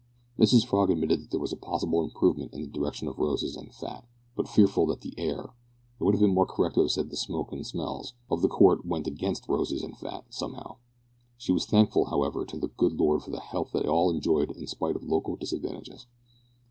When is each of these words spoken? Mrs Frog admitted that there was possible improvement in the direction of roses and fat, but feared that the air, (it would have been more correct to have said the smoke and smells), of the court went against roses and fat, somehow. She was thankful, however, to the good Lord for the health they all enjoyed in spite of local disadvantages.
Mrs 0.39 0.65
Frog 0.65 0.89
admitted 0.89 1.21
that 1.21 1.29
there 1.29 1.39
was 1.39 1.53
possible 1.53 2.03
improvement 2.03 2.55
in 2.55 2.61
the 2.63 2.67
direction 2.67 3.07
of 3.07 3.19
roses 3.19 3.55
and 3.55 3.71
fat, 3.71 4.03
but 4.35 4.47
feared 4.47 4.71
that 4.73 5.01
the 5.01 5.13
air, 5.15 5.53
(it 5.99 6.03
would 6.03 6.15
have 6.15 6.21
been 6.21 6.33
more 6.33 6.47
correct 6.47 6.73
to 6.73 6.81
have 6.81 6.89
said 6.91 7.11
the 7.11 7.15
smoke 7.15 7.51
and 7.51 7.67
smells), 7.67 8.13
of 8.27 8.41
the 8.41 8.47
court 8.47 8.83
went 8.83 9.05
against 9.05 9.47
roses 9.47 9.83
and 9.83 9.95
fat, 9.95 10.23
somehow. 10.33 10.77
She 11.37 11.51
was 11.51 11.67
thankful, 11.67 12.05
however, 12.05 12.45
to 12.45 12.57
the 12.57 12.69
good 12.69 12.93
Lord 12.99 13.21
for 13.21 13.29
the 13.29 13.39
health 13.41 13.73
they 13.73 13.83
all 13.85 14.09
enjoyed 14.09 14.49
in 14.49 14.65
spite 14.65 14.95
of 14.95 15.03
local 15.03 15.35
disadvantages. 15.35 16.07